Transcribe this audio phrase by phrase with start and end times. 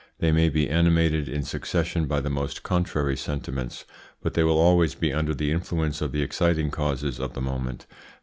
[0.17, 3.85] They may be animated in succession by the most contrary sentiments,
[4.19, 7.85] but they will always be under the influence of the exciting causes of the moment.